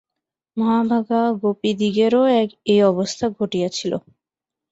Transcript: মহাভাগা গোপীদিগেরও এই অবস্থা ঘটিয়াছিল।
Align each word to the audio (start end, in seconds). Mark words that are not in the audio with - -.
মহাভাগা 0.57 1.21
গোপীদিগেরও 1.41 2.21
এই 2.71 2.79
অবস্থা 2.91 3.25
ঘটিয়াছিল। 3.37 3.93